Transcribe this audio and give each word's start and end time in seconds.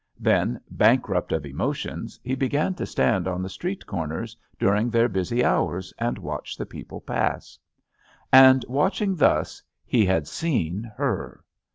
Then, 0.19 0.59
bank 0.71 1.07
rupt 1.09 1.31
of 1.31 1.45
emotions, 1.45 2.19
he 2.23 2.33
began 2.33 2.73
to 2.73 2.87
stand 2.87 3.27
on 3.27 3.43
the 3.43 3.49
street 3.53 3.85
corners 3.85 4.35
during 4.57 4.89
their 4.89 5.07
busy 5.07 5.45
hours 5.45 5.93
and 5.99 6.17
watch 6.17 6.57
the 6.57 6.65
people 6.65 7.01
pass. 7.01 7.59
And 8.33 8.65
watching 8.67 9.15
thus, 9.15 9.61
he 9.85 10.07
had 10.07 10.27
seen 10.27 10.91
her. 10.97 11.43